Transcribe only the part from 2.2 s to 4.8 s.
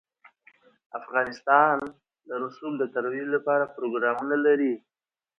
د رسوب د ترویج لپاره پروګرامونه لري.